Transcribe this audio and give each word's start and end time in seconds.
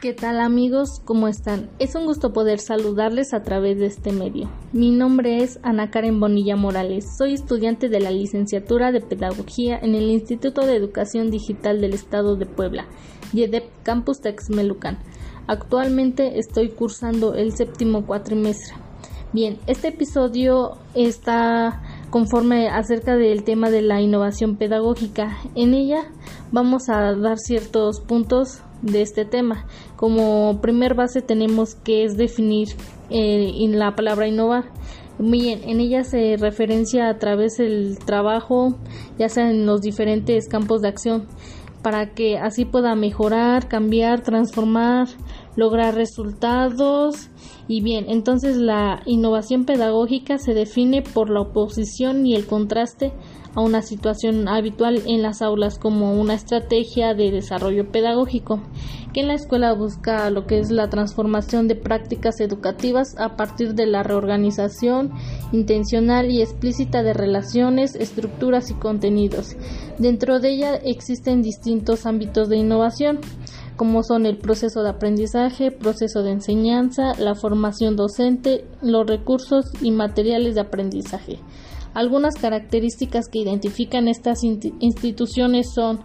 ¿Qué 0.00 0.12
tal 0.12 0.38
amigos? 0.38 1.00
¿Cómo 1.04 1.26
están? 1.26 1.70
Es 1.80 1.96
un 1.96 2.06
gusto 2.06 2.32
poder 2.32 2.60
saludarles 2.60 3.34
a 3.34 3.42
través 3.42 3.80
de 3.80 3.86
este 3.86 4.12
medio. 4.12 4.48
Mi 4.72 4.92
nombre 4.92 5.42
es 5.42 5.58
Ana 5.64 5.90
Karen 5.90 6.20
Bonilla 6.20 6.54
Morales. 6.54 7.16
Soy 7.18 7.34
estudiante 7.34 7.88
de 7.88 7.98
la 7.98 8.12
licenciatura 8.12 8.92
de 8.92 9.00
Pedagogía 9.00 9.76
en 9.76 9.96
el 9.96 10.08
Instituto 10.08 10.64
de 10.64 10.76
Educación 10.76 11.32
Digital 11.32 11.80
del 11.80 11.94
Estado 11.94 12.36
de 12.36 12.46
Puebla, 12.46 12.86
YEDEP 13.32 13.64
Campus 13.82 14.20
Texmelucan. 14.20 15.00
Actualmente 15.48 16.38
estoy 16.38 16.68
cursando 16.68 17.34
el 17.34 17.50
séptimo 17.50 18.06
cuatrimestre. 18.06 18.76
Bien, 19.32 19.58
este 19.66 19.88
episodio 19.88 20.78
está 20.94 21.82
conforme 22.10 22.68
acerca 22.68 23.16
del 23.16 23.42
tema 23.42 23.68
de 23.68 23.82
la 23.82 24.00
innovación 24.00 24.58
pedagógica. 24.58 25.38
En 25.56 25.74
ella 25.74 26.04
vamos 26.52 26.88
a 26.88 27.14
dar 27.16 27.38
ciertos 27.38 28.00
puntos 28.00 28.62
de 28.82 29.02
este 29.02 29.24
tema. 29.24 29.66
Como 29.96 30.60
primer 30.60 30.94
base 30.94 31.22
tenemos 31.22 31.74
que 31.74 32.04
es 32.04 32.16
definir 32.16 32.68
eh, 33.10 33.50
en 33.60 33.78
la 33.78 33.94
palabra 33.94 34.28
innovar. 34.28 34.64
Bien, 35.18 35.60
en 35.64 35.80
ella 35.80 36.04
se 36.04 36.36
referencia 36.36 37.08
a 37.08 37.18
través 37.18 37.56
del 37.56 37.98
trabajo, 37.98 38.76
ya 39.18 39.28
sea 39.28 39.50
en 39.50 39.66
los 39.66 39.80
diferentes 39.80 40.48
campos 40.48 40.80
de 40.80 40.88
acción, 40.88 41.26
para 41.82 42.14
que 42.14 42.38
así 42.38 42.64
pueda 42.64 42.94
mejorar, 42.94 43.66
cambiar, 43.66 44.22
transformar, 44.22 45.08
lograr 45.58 45.96
resultados. 45.96 47.30
Y 47.66 47.82
bien, 47.82 48.06
entonces 48.08 48.56
la 48.56 49.02
innovación 49.06 49.64
pedagógica 49.64 50.38
se 50.38 50.54
define 50.54 51.02
por 51.02 51.30
la 51.30 51.40
oposición 51.40 52.24
y 52.24 52.36
el 52.36 52.46
contraste 52.46 53.12
a 53.54 53.60
una 53.60 53.82
situación 53.82 54.46
habitual 54.46 55.02
en 55.06 55.20
las 55.20 55.42
aulas 55.42 55.78
como 55.78 56.12
una 56.12 56.34
estrategia 56.34 57.14
de 57.14 57.32
desarrollo 57.32 57.90
pedagógico, 57.90 58.62
que 59.12 59.20
en 59.20 59.28
la 59.28 59.34
escuela 59.34 59.72
busca 59.72 60.30
lo 60.30 60.46
que 60.46 60.60
es 60.60 60.70
la 60.70 60.88
transformación 60.90 61.66
de 61.66 61.74
prácticas 61.74 62.40
educativas 62.40 63.16
a 63.18 63.36
partir 63.36 63.74
de 63.74 63.86
la 63.86 64.04
reorganización 64.04 65.10
intencional 65.50 66.30
y 66.30 66.40
explícita 66.40 67.02
de 67.02 67.14
relaciones, 67.14 67.96
estructuras 67.96 68.70
y 68.70 68.74
contenidos. 68.74 69.56
Dentro 69.98 70.38
de 70.38 70.50
ella 70.50 70.76
existen 70.76 71.42
distintos 71.42 72.06
ámbitos 72.06 72.48
de 72.48 72.58
innovación 72.58 73.18
como 73.78 74.02
son 74.02 74.26
el 74.26 74.36
proceso 74.36 74.82
de 74.82 74.90
aprendizaje, 74.90 75.70
proceso 75.70 76.24
de 76.24 76.32
enseñanza, 76.32 77.14
la 77.16 77.36
formación 77.36 77.94
docente, 77.94 78.66
los 78.82 79.06
recursos 79.06 79.66
y 79.80 79.92
materiales 79.92 80.56
de 80.56 80.62
aprendizaje. 80.62 81.38
Algunas 81.94 82.34
características 82.34 83.28
que 83.28 83.38
identifican 83.38 84.08
estas 84.08 84.42
instituciones 84.42 85.72
son 85.72 86.00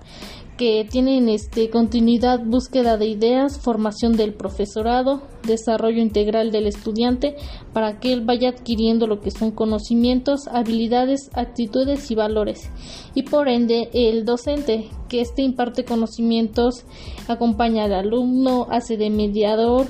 que 0.63 0.87
tienen 0.89 1.27
este, 1.27 1.69
continuidad, 1.69 2.39
búsqueda 2.39 2.95
de 2.95 3.07
ideas, 3.07 3.59
formación 3.59 4.15
del 4.15 4.33
profesorado, 4.33 5.21
desarrollo 5.45 6.01
integral 6.01 6.53
del 6.53 6.67
estudiante 6.67 7.35
para 7.73 7.99
que 7.99 8.13
él 8.13 8.21
vaya 8.21 8.51
adquiriendo 8.51 9.05
lo 9.05 9.19
que 9.19 9.29
son 9.29 9.51
conocimientos, 9.51 10.47
habilidades, 10.47 11.29
actitudes 11.33 12.09
y 12.11 12.15
valores. 12.15 12.69
Y 13.13 13.23
por 13.23 13.49
ende 13.49 13.89
el 13.91 14.23
docente, 14.23 14.87
que 15.09 15.19
éste 15.19 15.41
imparte 15.41 15.83
conocimientos, 15.83 16.85
acompaña 17.27 17.83
al 17.83 17.93
alumno, 17.93 18.67
hace 18.71 18.95
de 18.95 19.09
mediador, 19.09 19.87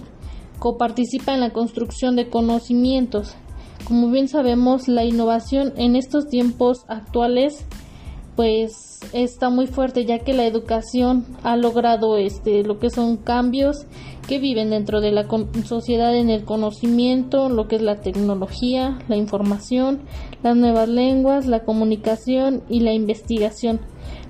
coparticipa 0.57 1.35
en 1.35 1.41
la 1.41 1.53
construcción 1.53 2.15
de 2.15 2.31
conocimientos. 2.31 3.35
Como 3.87 4.09
bien 4.09 4.27
sabemos, 4.27 4.87
la 4.87 5.03
innovación 5.03 5.73
en 5.77 5.95
estos 5.95 6.29
tiempos 6.29 6.79
actuales 6.87 7.63
pues 8.35 8.99
está 9.13 9.49
muy 9.49 9.67
fuerte 9.67 10.05
ya 10.05 10.19
que 10.19 10.33
la 10.33 10.45
educación 10.45 11.25
ha 11.43 11.55
logrado 11.55 12.17
este 12.17 12.63
lo 12.63 12.79
que 12.79 12.89
son 12.89 13.17
cambios 13.17 13.85
que 14.27 14.39
viven 14.39 14.69
dentro 14.69 15.01
de 15.01 15.11
la 15.11 15.27
sociedad 15.65 16.15
en 16.15 16.29
el 16.29 16.45
conocimiento, 16.45 17.49
lo 17.49 17.67
que 17.67 17.75
es 17.75 17.81
la 17.81 17.99
tecnología, 17.99 18.99
la 19.09 19.17
información, 19.17 19.99
las 20.41 20.55
nuevas 20.55 20.87
lenguas, 20.87 21.45
la 21.45 21.63
comunicación 21.65 22.63
y 22.69 22.79
la 22.79 22.93
investigación. 22.93 23.81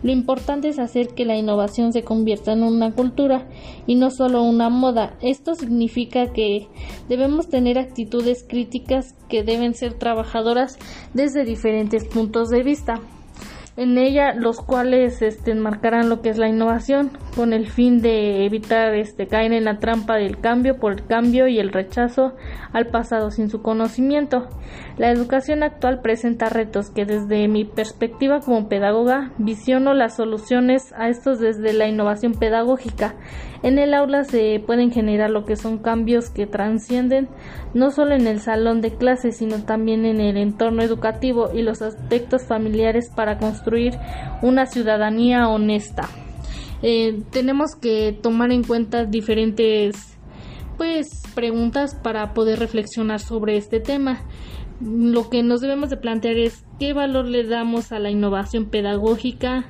Lo 0.02 0.12
importante 0.12 0.68
es 0.68 0.80
hacer 0.80 1.09
que 1.09 1.25
la 1.25 1.38
innovación 1.38 1.94
se 1.94 2.03
convierta 2.03 2.53
en 2.53 2.64
una 2.64 2.91
cultura 2.91 3.47
y 3.85 3.96
no 3.96 4.09
solo 4.09 4.44
una 4.44 4.70
moda. 4.70 5.16
Esto 5.22 5.56
significa 5.56 6.34
que 6.34 6.68
debemos 7.08 7.47
tener 7.47 7.78
actitudes 7.78 8.44
críticas 8.47 9.16
que 9.30 9.44
deben 9.44 9.75
ser 9.75 9.94
trabajadoras 9.94 10.78
desde 11.14 11.46
diferentes 11.46 12.03
puntos 12.06 12.50
de 12.50 12.64
vista 12.64 13.00
en 13.78 13.97
ella 13.97 14.34
los 14.34 14.61
cuales 14.61 15.22
este, 15.22 15.51
enmarcarán 15.51 16.09
lo 16.09 16.22
que 16.22 16.29
es 16.29 16.38
la 16.38 16.47
innovación 16.47 17.11
con 17.35 17.53
el 17.53 17.67
fin 17.67 18.01
de 18.01 18.45
evitar 18.45 18.94
este, 18.94 19.27
caer 19.27 19.53
en 19.53 19.66
la 19.66 19.79
trampa 19.79 20.16
del 20.16 20.39
cambio 20.39 20.77
por 20.77 20.94
el 20.94 21.05
cambio 21.05 21.47
y 21.47 21.59
el 21.59 21.71
rechazo 21.71 22.33
al 22.71 22.88
pasado 22.88 23.31
sin 23.31 23.49
su 23.49 23.61
conocimiento. 23.61 24.47
La 24.97 25.09
educación 25.09 25.63
actual 25.63 26.01
presenta 26.01 26.49
retos 26.49 26.89
que 26.89 27.05
desde 27.05 27.47
mi 27.47 27.66
perspectiva 27.66 28.39
como 28.39 28.69
pedagoga 28.69 29.31
visiono 29.38 29.93
las 29.93 30.16
soluciones 30.16 30.93
a 30.97 31.09
estos 31.09 31.39
desde 31.39 31.73
la 31.73 31.88
innovación 31.88 32.33
pedagógica. 32.33 33.16
En 33.63 33.79
el 33.79 33.93
aula 33.93 34.23
se 34.23 34.61
pueden 34.66 34.91
generar 34.91 35.29
lo 35.29 35.45
que 35.45 35.55
son 35.55 35.77
cambios 35.77 36.29
que 36.29 36.45
transcienden 36.45 37.29
no 37.73 37.91
solo 37.91 38.13
en 38.13 38.27
el 38.27 38.39
salón 38.39 38.81
de 38.81 38.95
clases 38.95 39.38
sino 39.38 39.63
también 39.63 40.05
en 40.05 40.19
el 40.19 40.38
entorno 40.38 40.83
educativo 40.83 41.49
y 41.53 41.61
los 41.61 41.81
aspectos 41.81 42.45
familiares 42.45 43.09
para 43.16 43.38
construir 43.38 43.93
una 44.41 44.66
ciudadanía 44.66 45.47
honesta. 45.47 46.09
Eh, 46.83 47.23
tenemos 47.31 47.75
que 47.75 48.11
tomar 48.21 48.51
en 48.51 48.63
cuenta 48.63 49.05
diferentes 49.05 50.17
pues 50.77 51.23
preguntas 51.33 51.95
para 51.95 52.33
poder 52.33 52.59
reflexionar 52.59 53.21
sobre 53.21 53.57
este 53.57 53.79
tema. 53.79 54.21
Lo 54.81 55.29
que 55.29 55.43
nos 55.43 55.61
debemos 55.61 55.89
de 55.89 55.97
plantear 55.97 56.38
es 56.38 56.66
qué 56.79 56.91
valor 56.93 57.25
le 57.25 57.45
damos 57.45 57.91
a 57.93 57.99
la 57.99 58.11
innovación 58.11 58.66
pedagógica, 58.66 59.66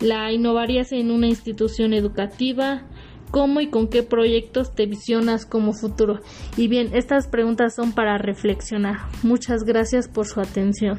la 0.00 0.30
innovarías 0.30 0.92
en 0.92 1.10
una 1.10 1.26
institución 1.26 1.92
educativa, 1.92 2.84
cómo 3.32 3.60
y 3.60 3.68
con 3.68 3.88
qué 3.88 4.04
proyectos 4.04 4.72
te 4.74 4.86
visionas 4.86 5.46
como 5.46 5.72
futuro. 5.72 6.20
Y 6.56 6.68
bien, 6.68 6.90
estas 6.94 7.26
preguntas 7.26 7.74
son 7.74 7.92
para 7.92 8.18
reflexionar. 8.18 8.98
Muchas 9.24 9.64
gracias 9.64 10.08
por 10.08 10.26
su 10.26 10.40
atención. 10.40 10.98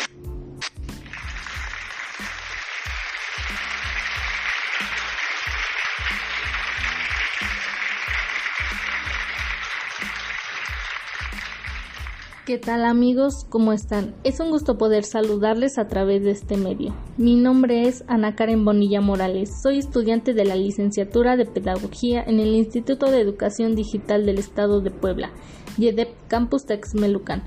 ¿Qué 12.51 12.57
tal 12.57 12.83
amigos? 12.83 13.45
¿Cómo 13.47 13.71
están? 13.71 14.13
Es 14.25 14.41
un 14.41 14.49
gusto 14.49 14.77
poder 14.77 15.05
saludarles 15.05 15.77
a 15.77 15.87
través 15.87 16.21
de 16.21 16.31
este 16.31 16.57
medio. 16.57 16.93
Mi 17.15 17.37
nombre 17.37 17.87
es 17.87 18.03
Ana 18.09 18.35
Karen 18.35 18.65
Bonilla 18.65 18.99
Morales. 18.99 19.61
Soy 19.63 19.77
estudiante 19.77 20.33
de 20.33 20.43
la 20.43 20.57
licenciatura 20.57 21.37
de 21.37 21.45
Pedagogía 21.45 22.21
en 22.21 22.41
el 22.41 22.53
Instituto 22.53 23.09
de 23.09 23.21
Educación 23.21 23.73
Digital 23.73 24.25
del 24.25 24.37
Estado 24.37 24.81
de 24.81 24.91
Puebla, 24.91 25.31
YEDEP 25.77 26.09
Campus 26.27 26.65
Texmelucan. 26.65 27.41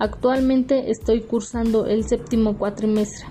Actualmente 0.00 0.90
estoy 0.90 1.20
cursando 1.20 1.86
el 1.86 2.02
séptimo 2.02 2.58
cuatrimestre. 2.58 3.28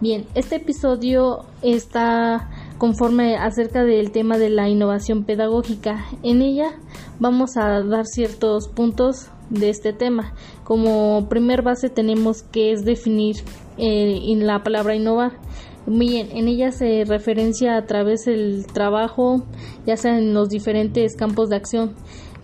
Bien, 0.00 0.26
este 0.34 0.56
episodio 0.56 1.44
está 1.62 2.50
conforme 2.78 3.36
acerca 3.36 3.84
del 3.84 4.10
tema 4.10 4.38
de 4.38 4.50
la 4.50 4.68
innovación 4.68 5.22
pedagógica. 5.22 6.04
En 6.24 6.42
ella 6.42 6.72
vamos 7.20 7.56
a 7.56 7.80
dar 7.80 8.06
ciertos 8.06 8.66
puntos 8.66 9.30
de 9.50 9.70
este 9.70 9.92
tema. 9.92 10.34
Como 10.64 11.28
primer 11.28 11.62
base 11.62 11.88
tenemos 11.88 12.42
que 12.42 12.72
es 12.72 12.84
definir 12.84 13.36
eh, 13.78 14.20
en 14.28 14.46
la 14.46 14.62
palabra 14.62 14.94
innovar. 14.94 15.32
Bien, 15.86 16.28
en 16.32 16.48
ella 16.48 16.72
se 16.72 17.04
referencia 17.04 17.76
a 17.76 17.84
través 17.84 18.24
del 18.24 18.66
trabajo, 18.66 19.44
ya 19.86 19.98
sea 19.98 20.16
en 20.16 20.32
los 20.32 20.48
diferentes 20.48 21.14
campos 21.14 21.50
de 21.50 21.56
acción, 21.56 21.94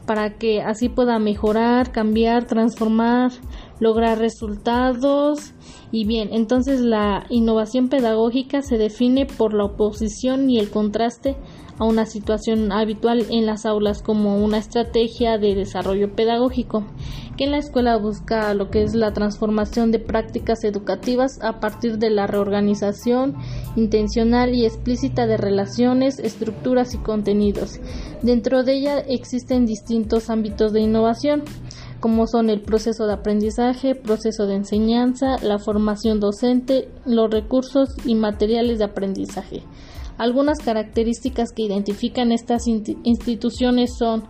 para 0.05 0.37
que 0.37 0.61
así 0.61 0.91
pueda 0.91 1.19
mejorar, 1.19 1.91
cambiar, 1.91 2.47
transformar, 2.47 3.33
lograr 3.79 4.19
resultados. 4.19 5.55
Y 5.91 6.05
bien, 6.05 6.29
entonces 6.33 6.81
la 6.81 7.25
innovación 7.31 7.89
pedagógica 7.89 8.61
se 8.61 8.77
define 8.77 9.25
por 9.25 9.55
la 9.55 9.65
oposición 9.65 10.51
y 10.51 10.59
el 10.59 10.69
contraste 10.69 11.37
a 11.81 11.85
una 11.85 12.05
situación 12.05 12.71
habitual 12.73 13.27
en 13.31 13.47
las 13.47 13.65
aulas 13.65 14.03
como 14.03 14.37
una 14.37 14.59
estrategia 14.59 15.39
de 15.39 15.55
desarrollo 15.55 16.15
pedagógico, 16.15 16.85
que 17.37 17.45
en 17.45 17.53
la 17.53 17.59
escuela 17.59 17.97
busca 17.97 18.53
lo 18.53 18.71
que 18.71 18.83
es 18.83 18.95
la 18.95 19.15
transformación 19.15 19.91
de 19.91 19.99
prácticas 19.99 20.63
educativas 20.63 21.43
a 21.43 21.59
partir 21.59 21.97
de 21.97 22.11
la 22.11 22.27
reorganización 22.27 23.35
intencional 23.77 24.55
y 24.55 24.67
explícita 24.67 25.27
de 25.27 25.39
relaciones, 25.39 26.19
estructuras 26.19 26.95
y 26.95 26.99
contenidos. 26.99 27.81
Dentro 28.21 28.63
de 28.63 28.75
ella 28.75 28.99
existen 28.99 29.65
distintos 29.65 30.29
ámbitos 30.29 30.73
de 30.75 30.83
innovación 30.83 31.45
como 31.99 32.27
son 32.27 32.51
el 32.51 32.63
proceso 32.63 33.07
de 33.07 33.13
aprendizaje, 33.13 33.95
proceso 33.95 34.47
de 34.47 34.57
enseñanza, 34.57 35.37
la 35.43 35.59
formación 35.59 36.19
docente, 36.19 36.89
los 37.05 37.31
recursos 37.31 37.91
y 38.05 38.15
materiales 38.15 38.79
de 38.79 38.85
aprendizaje. 38.85 39.63
Algunas 40.21 40.59
características 40.59 41.51
que 41.51 41.63
identifican 41.63 42.31
estas 42.31 42.67
instituciones 42.67 43.97
son 43.97 44.25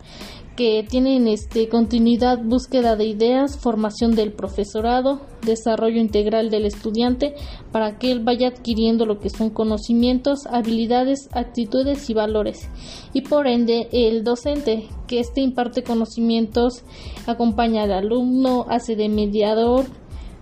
que 0.55 0.87
tienen 0.89 1.27
este, 1.27 1.69
continuidad, 1.69 2.39
búsqueda 2.45 2.95
de 2.95 3.07
ideas, 3.07 3.59
formación 3.59 4.15
del 4.15 4.33
profesorado, 4.33 5.21
desarrollo 5.45 6.01
integral 6.01 6.49
del 6.49 6.65
estudiante 6.65 7.35
para 7.73 7.99
que 7.99 8.13
él 8.13 8.21
vaya 8.21 8.47
adquiriendo 8.47 9.05
lo 9.05 9.19
que 9.19 9.31
son 9.31 9.51
conocimientos, 9.51 10.47
habilidades, 10.47 11.29
actitudes 11.33 12.09
y 12.09 12.15
valores. 12.15 12.69
Y 13.13 13.23
por 13.23 13.49
ende 13.49 13.89
el 13.91 14.23
docente, 14.23 14.87
que 15.09 15.19
este 15.19 15.41
imparte 15.41 15.83
conocimientos, 15.83 16.85
acompaña 17.27 17.83
al 17.83 17.93
alumno, 17.93 18.65
hace 18.69 18.95
de 18.95 19.09
mediador, 19.09 19.87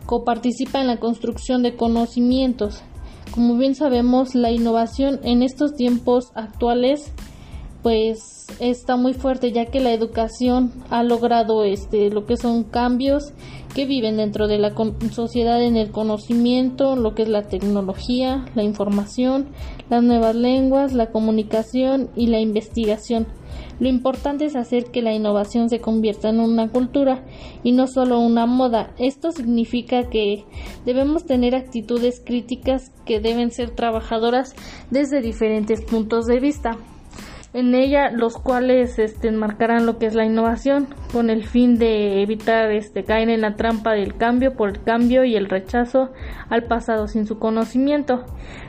coparticipa 0.05 0.79
en 0.83 0.89
la 0.89 1.01
construcción 1.01 1.63
de 1.63 1.75
conocimientos, 1.75 2.83
como 3.31 3.57
bien 3.57 3.75
sabemos, 3.75 4.35
la 4.35 4.51
innovación 4.51 5.21
en 5.23 5.43
estos 5.43 5.75
tiempos 5.75 6.31
actuales 6.35 7.13
pues 7.83 8.47
está 8.59 8.97
muy 8.97 9.15
fuerte 9.15 9.53
ya 9.53 9.67
que 9.67 9.81
la 9.81 9.93
educación 9.93 10.73
ha 10.91 11.05
logrado 11.05 11.63
este 11.63 12.11
lo 12.11 12.27
que 12.27 12.37
son 12.37 12.65
cambios 12.65 13.33
que 13.75 13.87
viven 13.87 14.17
dentro 14.17 14.49
de 14.49 14.59
la 14.59 14.75
sociedad 15.13 15.63
en 15.63 15.77
el 15.77 15.93
conocimiento, 15.93 16.97
lo 16.97 17.15
que 17.15 17.23
es 17.23 17.29
la 17.29 17.43
tecnología, 17.43 18.47
la 18.57 18.65
información, 18.65 19.49
las 19.89 20.03
nuevas 20.03 20.35
lenguas, 20.35 20.93
la 20.93 21.11
comunicación 21.13 22.11
y 22.17 22.27
la 22.27 22.41
investigación. 22.41 23.27
Lo 23.81 23.89
importante 23.89 24.45
es 24.45 24.57
hacer 24.57 24.87
que 24.87 25.03
la 25.03 25.13
innovación 25.13 25.69
se 25.69 25.81
convierta 25.81 26.29
en 26.29 26.41
una 26.41 26.69
cultura 26.69 27.25
y 27.63 27.73
no 27.73 27.87
solo 27.87 28.19
una 28.19 28.47
moda. 28.47 28.93
Esto 28.99 29.31
significa 29.31 30.09
que 30.11 30.45
debemos 30.85 31.27
tener 31.27 31.55
actitudes 31.55 32.21
críticas 32.25 32.91
que 33.05 33.21
deben 33.21 33.51
ser 33.51 33.71
trabajadoras 33.71 34.55
desde 34.91 35.21
diferentes 35.21 35.83
puntos 35.83 36.27
de 36.27 36.41
vista 36.41 36.77
en 37.55 37.75
ella 37.75 38.11
los 38.11 38.37
cuales 38.37 38.99
este, 38.99 39.31
marcarán 39.33 39.87
lo 39.87 39.99
que 39.99 40.07
es 40.07 40.15
la 40.15 40.27
innovación 40.27 40.89
con 41.13 41.31
el 41.31 41.45
fin 41.45 41.79
de 41.79 42.23
evitar 42.23 42.71
este, 42.71 43.05
caer 43.05 43.31
en 43.31 43.41
la 43.41 43.57
trampa 43.57 43.93
del 43.93 44.17
cambio 44.17 44.55
por 44.55 44.69
el 44.71 44.83
cambio 44.83 45.25
y 45.25 45.37
el 45.37 45.49
rechazo 45.49 46.11
al 46.49 46.65
pasado 46.65 47.09
sin 47.09 47.27
su 47.27 47.39
conocimiento. 47.39 48.25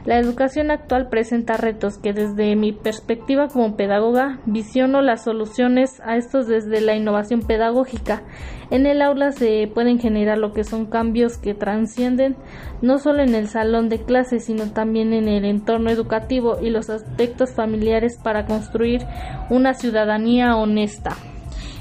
La 0.05 0.17
educación 0.17 0.71
actual 0.71 1.09
presenta 1.09 1.57
retos 1.57 1.97
que 1.97 2.13
desde 2.13 2.55
mi 2.55 2.71
perspectiva 2.71 3.47
como 3.47 3.75
pedagoga 3.75 4.39
visiono 4.45 5.01
las 5.01 5.23
soluciones 5.23 6.01
a 6.05 6.15
estos 6.15 6.47
desde 6.47 6.81
la 6.81 6.95
innovación 6.95 7.41
pedagógica. 7.41 8.23
En 8.71 8.85
el 8.85 9.01
aula 9.01 9.31
se 9.31 9.69
pueden 9.73 9.99
generar 9.99 10.37
lo 10.37 10.53
que 10.53 10.63
son 10.63 10.85
cambios 10.85 11.37
que 11.37 11.55
transcienden 11.55 12.35
no 12.81 12.99
solo 12.99 13.23
en 13.23 13.35
el 13.35 13.47
salón 13.47 13.89
de 13.89 14.03
clases 14.03 14.45
sino 14.45 14.71
también 14.71 15.13
en 15.13 15.27
el 15.27 15.43
entorno 15.43 15.89
educativo 15.89 16.57
y 16.61 16.69
los 16.69 16.89
aspectos 16.89 17.51
familiares 17.51 18.17
para 18.23 18.45
construir 18.45 19.05
una 19.49 19.73
ciudadanía 19.73 20.55
honesta. 20.55 21.15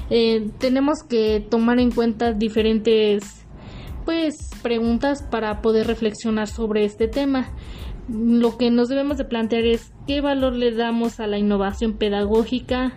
Eh, 0.09 0.49
tenemos 0.57 1.03
que 1.07 1.45
tomar 1.49 1.79
en 1.79 1.91
cuenta 1.91 2.33
diferentes 2.33 3.45
pues 4.05 4.49
preguntas 4.63 5.23
para 5.23 5.61
poder 5.61 5.87
reflexionar 5.87 6.47
sobre 6.47 6.83
este 6.85 7.07
tema. 7.07 7.49
Lo 8.07 8.57
que 8.57 8.71
nos 8.71 8.89
debemos 8.89 9.17
de 9.17 9.25
plantear 9.25 9.65
es 9.65 9.93
qué 10.07 10.19
valor 10.21 10.53
le 10.53 10.71
damos 10.71 11.19
a 11.19 11.27
la 11.27 11.37
innovación 11.37 11.93
pedagógica, 11.93 12.93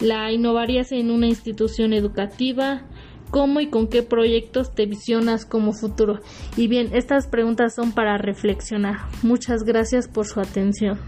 la 0.00 0.32
innovarías 0.32 0.92
en 0.92 1.10
una 1.10 1.28
institución 1.28 1.94
educativa, 1.94 2.82
cómo 3.30 3.60
y 3.60 3.68
con 3.68 3.88
qué 3.88 4.02
proyectos 4.02 4.74
te 4.74 4.84
visionas 4.84 5.46
como 5.46 5.72
futuro. 5.72 6.20
Y 6.56 6.68
bien, 6.68 6.90
estas 6.92 7.26
preguntas 7.26 7.74
son 7.74 7.92
para 7.92 8.18
reflexionar. 8.18 8.98
Muchas 9.22 9.64
gracias 9.64 10.08
por 10.08 10.26
su 10.26 10.40
atención. 10.40 10.98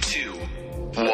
3, 0.00 0.26
2, 0.94 1.04
1. 1.04 1.08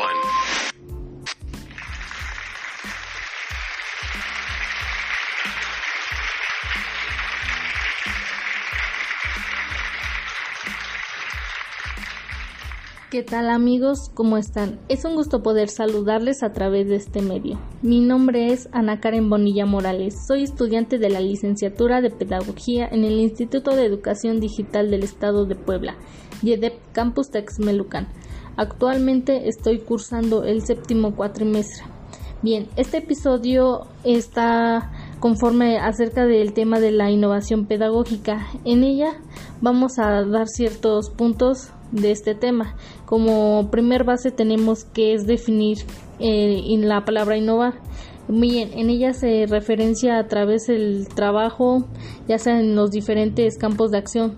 ¿Qué 13.11 13.23
tal 13.23 13.49
amigos? 13.49 14.11
¿Cómo 14.13 14.37
están? 14.37 14.81
Es 14.89 15.05
un 15.05 15.15
gusto 15.15 15.41
poder 15.43 15.69
saludarles 15.69 16.43
a 16.43 16.53
través 16.53 16.89
de 16.89 16.97
este 16.97 17.23
medio. 17.23 17.61
Mi 17.81 18.01
nombre 18.01 18.53
es 18.53 18.69
Ana 18.73 18.99
Karen 19.01 19.31
Bonilla 19.31 19.67
Morales. 19.67 20.27
Soy 20.27 20.43
estudiante 20.43 20.99
de 20.99 21.11
la 21.11 21.21
licenciatura 21.21 22.01
de 22.01 22.11
Pedagogía 22.11 22.89
en 22.89 23.05
el 23.05 23.21
Instituto 23.21 23.77
de 23.77 23.87
Educación 23.87 24.41
Digital 24.41 24.91
del 24.91 25.05
Estado 25.05 25.47
de 25.47 25.55
Puebla, 25.55 25.95
YEDEP 26.43 26.75
Campus 26.93 27.31
Texmelucan. 27.31 28.09
Actualmente 28.57 29.49
estoy 29.49 29.79
cursando 29.81 30.45
el 30.45 30.63
séptimo 30.63 31.15
cuatrimestre. 31.15 31.85
Bien, 32.43 32.69
este 32.77 32.99
episodio 32.99 33.87
está 34.05 34.93
conforme 35.19 35.79
acerca 35.79 36.27
del 36.27 36.53
tema 36.53 36.79
de 36.79 36.91
la 36.91 37.11
innovación 37.11 37.65
pedagógica. 37.67 38.47
En 38.65 38.85
ella 38.85 39.15
vamos 39.63 39.99
a 39.99 40.23
dar 40.25 40.47
ciertos 40.47 41.09
puntos 41.09 41.71
de 41.91 42.11
este 42.11 42.35
tema. 42.35 42.77
Como 43.07 43.71
primer 43.71 44.05
base 44.05 44.31
tenemos 44.31 44.85
que 44.85 45.15
es 45.15 45.27
definir 45.27 45.79
eh, 46.19 46.61
en 46.67 46.87
la 46.87 47.05
palabra 47.05 47.37
innovar. 47.39 47.81
Bien, 48.29 48.71
en 48.75 48.89
ella 48.89 49.13
se 49.15 49.47
referencia 49.47 50.19
a 50.19 50.29
través 50.29 50.67
del 50.67 51.09
trabajo, 51.09 51.87
ya 52.29 52.39
sea 52.39 52.59
en 52.59 52.75
los 52.75 52.91
diferentes 52.91 53.59
campos 53.59 53.91
de 53.91 53.99
acción, 53.99 54.37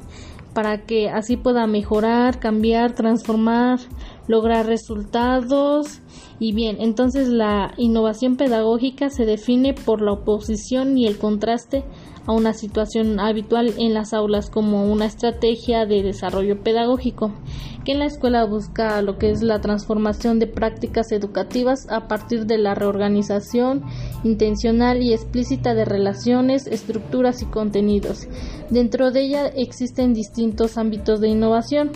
para 0.56 0.86
que 0.86 1.10
así 1.10 1.36
pueda 1.36 1.66
mejorar, 1.66 2.40
cambiar, 2.40 2.94
transformar, 2.94 3.78
lograr 4.26 4.64
resultados. 4.64 6.00
Y 6.38 6.54
bien, 6.54 6.78
entonces 6.80 7.28
la 7.28 7.74
innovación 7.76 8.36
pedagógica 8.36 9.10
se 9.10 9.26
define 9.26 9.74
por 9.74 10.00
la 10.00 10.12
oposición 10.12 10.96
y 10.96 11.06
el 11.06 11.18
contraste 11.18 11.84
a 12.26 12.32
una 12.32 12.52
situación 12.52 13.20
habitual 13.20 13.74
en 13.78 13.94
las 13.94 14.12
aulas 14.12 14.50
como 14.50 14.90
una 14.90 15.06
estrategia 15.06 15.86
de 15.86 16.02
desarrollo 16.02 16.62
pedagógico, 16.62 17.32
que 17.84 17.92
en 17.92 18.00
la 18.00 18.06
escuela 18.06 18.44
busca 18.44 19.00
lo 19.02 19.16
que 19.16 19.30
es 19.30 19.42
la 19.42 19.60
transformación 19.60 20.38
de 20.38 20.46
prácticas 20.46 21.12
educativas 21.12 21.86
a 21.88 22.08
partir 22.08 22.46
de 22.46 22.58
la 22.58 22.74
reorganización 22.74 23.84
intencional 24.24 25.02
y 25.02 25.12
explícita 25.12 25.74
de 25.74 25.84
relaciones, 25.84 26.66
estructuras 26.66 27.42
y 27.42 27.46
contenidos. 27.46 28.26
Dentro 28.70 29.12
de 29.12 29.22
ella 29.22 29.46
existen 29.46 30.12
distintos 30.12 30.78
ámbitos 30.78 31.20
de 31.20 31.28
innovación 31.28 31.92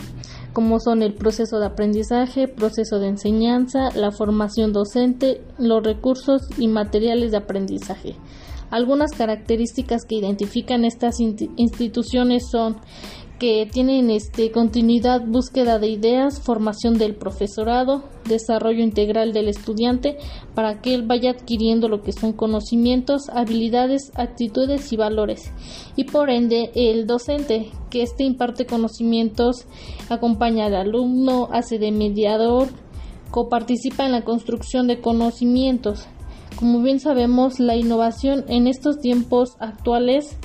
como 0.53 0.79
son 0.79 1.01
el 1.01 1.13
proceso 1.13 1.59
de 1.59 1.65
aprendizaje, 1.65 2.47
proceso 2.47 2.99
de 2.99 3.07
enseñanza, 3.07 3.89
la 3.95 4.11
formación 4.11 4.73
docente, 4.73 5.41
los 5.57 5.83
recursos 5.83 6.41
y 6.57 6.67
materiales 6.67 7.31
de 7.31 7.37
aprendizaje. 7.37 8.15
Algunas 8.71 9.11
características 9.11 10.05
que 10.05 10.15
identifican 10.15 10.85
estas 10.85 11.19
instituciones 11.19 12.49
son 12.49 12.77
que 13.41 13.67
tienen 13.71 14.11
este, 14.11 14.51
continuidad, 14.51 15.25
búsqueda 15.25 15.79
de 15.79 15.87
ideas, 15.87 16.39
formación 16.39 16.99
del 16.99 17.15
profesorado, 17.15 18.03
desarrollo 18.23 18.83
integral 18.83 19.33
del 19.33 19.47
estudiante 19.47 20.19
para 20.53 20.79
que 20.79 20.93
él 20.93 21.07
vaya 21.07 21.31
adquiriendo 21.31 21.89
lo 21.89 22.03
que 22.03 22.11
son 22.11 22.33
conocimientos, 22.33 23.29
habilidades, 23.33 24.11
actitudes 24.13 24.93
y 24.93 24.95
valores. 24.95 25.51
Y 25.95 26.03
por 26.03 26.29
ende 26.29 26.71
el 26.75 27.07
docente 27.07 27.71
que 27.89 28.03
este 28.03 28.25
imparte 28.25 28.67
conocimientos, 28.67 29.65
acompaña 30.09 30.67
al 30.67 30.75
alumno, 30.75 31.49
hace 31.51 31.79
de 31.79 31.91
mediador, 31.91 32.67
coparticipa 33.31 34.05
en 34.05 34.11
la 34.11 34.23
construcción 34.23 34.85
de 34.85 35.01
conocimientos. 35.01 36.07
Como 36.55 36.81
bien 36.81 36.99
sabemos, 36.99 37.59
la 37.59 37.75
innovación 37.75 38.45
en 38.47 38.67
estos 38.67 38.99
tiempos 38.99 39.55
actuales 39.59 40.37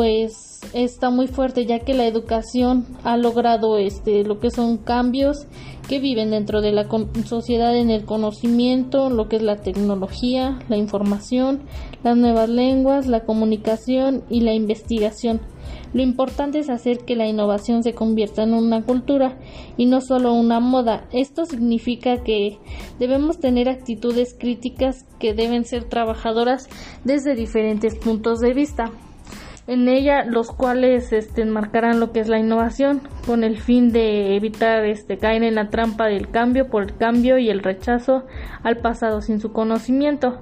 pues 0.00 0.62
está 0.72 1.10
muy 1.10 1.26
fuerte 1.26 1.66
ya 1.66 1.80
que 1.80 1.92
la 1.92 2.06
educación 2.06 2.86
ha 3.04 3.18
logrado 3.18 3.76
este 3.76 4.24
lo 4.24 4.40
que 4.40 4.50
son 4.50 4.78
cambios 4.78 5.46
que 5.90 6.00
viven 6.00 6.30
dentro 6.30 6.62
de 6.62 6.72
la 6.72 6.88
sociedad 7.26 7.76
en 7.76 7.90
el 7.90 8.06
conocimiento, 8.06 9.10
lo 9.10 9.28
que 9.28 9.36
es 9.36 9.42
la 9.42 9.56
tecnología, 9.56 10.58
la 10.70 10.78
información, 10.78 11.64
las 12.02 12.16
nuevas 12.16 12.48
lenguas, 12.48 13.08
la 13.08 13.26
comunicación 13.26 14.24
y 14.30 14.40
la 14.40 14.54
investigación. 14.54 15.42
Lo 15.92 16.00
importante 16.00 16.60
es 16.60 16.70
hacer 16.70 17.00
que 17.00 17.14
la 17.14 17.26
innovación 17.26 17.82
se 17.82 17.92
convierta 17.92 18.42
en 18.42 18.54
una 18.54 18.82
cultura 18.82 19.38
y 19.76 19.84
no 19.84 20.00
solo 20.00 20.32
una 20.32 20.60
moda. 20.60 21.08
Esto 21.12 21.44
significa 21.44 22.22
que 22.22 22.56
debemos 22.98 23.38
tener 23.38 23.68
actitudes 23.68 24.34
críticas 24.38 25.04
que 25.18 25.34
deben 25.34 25.66
ser 25.66 25.84
trabajadoras 25.84 26.70
desde 27.04 27.34
diferentes 27.34 27.98
puntos 27.98 28.38
de 28.38 28.54
vista 28.54 28.92
en 29.70 29.86
ella 29.86 30.24
los 30.24 30.50
cuales 30.50 31.12
este, 31.12 31.42
enmarcarán 31.42 32.00
lo 32.00 32.10
que 32.10 32.18
es 32.18 32.28
la 32.28 32.40
innovación 32.40 33.02
con 33.26 33.44
el 33.44 33.58
fin 33.58 33.92
de 33.92 34.36
evitar 34.36 34.84
este, 34.84 35.18
caer 35.18 35.42
en 35.42 35.54
la 35.54 35.68
trampa 35.68 36.06
del 36.06 36.30
cambio 36.30 36.68
por 36.68 36.82
el 36.82 36.96
cambio 36.96 37.38
y 37.38 37.50
el 37.50 37.62
rechazo 37.62 38.24
al 38.62 38.76
pasado 38.78 39.20
sin 39.20 39.40
su 39.40 39.52
conocimiento. 39.52 40.38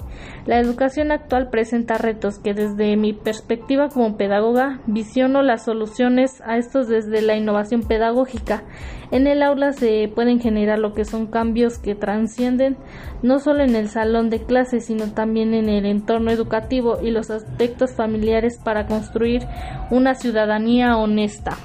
La 0.47 0.59
educación 0.59 1.13
actual 1.13 1.51
presenta 1.51 1.99
retos 1.99 2.39
que 2.39 2.55
desde 2.55 2.97
mi 2.97 3.13
perspectiva 3.13 3.89
como 3.89 4.17
pedagoga 4.17 4.81
visiono 4.87 5.43
las 5.43 5.65
soluciones 5.65 6.41
a 6.45 6.57
estos 6.57 6.89
desde 6.89 7.23
la 7.23 7.37
innovación 7.37 7.83
pedagógica. 7.83 8.63
En 9.11 9.27
el 9.27 9.43
aula 9.43 9.73
se 9.73 10.11
pueden 10.15 10.41
generar 10.41 10.79
lo 10.79 10.93
que 10.93 11.05
son 11.05 11.27
cambios 11.27 11.79
que 11.79 11.95
transcienden 11.95 12.77
no 13.23 13.39
solo 13.39 13.63
en 13.63 13.75
el 13.75 13.89
salón 13.89 14.31
de 14.31 14.43
clases 14.43 14.87
sino 14.87 15.13
también 15.13 15.55
en 15.55 15.69
el 15.69 15.87
entorno 15.87 16.31
educativo 16.31 16.99
y 17.03 17.11
los 17.11 17.31
aspectos 17.31 17.93
familiares 17.93 18.59
para 18.63 18.87
construir 18.87 19.43
una 19.91 20.15
ciudadanía 20.15 20.97
honesta. 20.97 21.57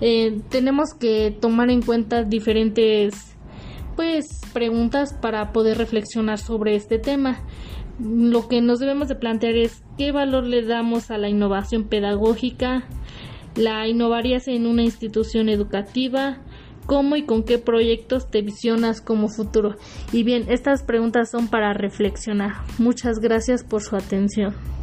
Eh, 0.00 0.40
tenemos 0.48 0.90
que 0.98 1.36
tomar 1.40 1.70
en 1.70 1.82
cuenta 1.82 2.22
diferentes 2.22 3.36
pues 3.96 4.40
preguntas 4.52 5.12
para 5.12 5.52
poder 5.52 5.76
reflexionar 5.76 6.38
sobre 6.38 6.76
este 6.76 6.98
tema. 6.98 7.40
Lo 7.98 8.46
que 8.46 8.60
nos 8.60 8.78
debemos 8.78 9.08
de 9.08 9.16
plantear 9.16 9.56
es 9.56 9.82
qué 9.96 10.12
valor 10.12 10.44
le 10.44 10.62
damos 10.62 11.10
a 11.10 11.18
la 11.18 11.28
innovación 11.28 11.88
pedagógica, 11.88 12.84
la 13.56 13.88
innovarías 13.88 14.46
en 14.46 14.66
una 14.66 14.84
institución 14.84 15.48
educativa, 15.48 16.38
cómo 16.86 17.16
y 17.16 17.24
con 17.24 17.42
qué 17.42 17.58
proyectos 17.58 18.30
te 18.30 18.40
visionas 18.40 19.00
como 19.00 19.28
futuro. 19.28 19.74
Y 20.12 20.22
bien, 20.22 20.44
estas 20.48 20.84
preguntas 20.84 21.30
son 21.30 21.48
para 21.48 21.72
reflexionar. 21.74 22.52
Muchas 22.78 23.18
gracias 23.18 23.64
por 23.64 23.82
su 23.82 23.96
atención. 23.96 24.77